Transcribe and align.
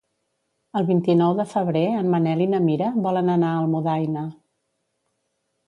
El 0.79 0.87
vint-i-nou 0.87 1.35
de 1.39 1.45
febrer 1.51 1.83
en 1.99 2.09
Manel 2.15 2.43
i 2.47 2.49
na 2.55 2.63
Mira 2.69 2.89
volen 3.05 3.31
anar 3.37 3.53
a 3.53 3.61
Almudaina. 3.67 4.27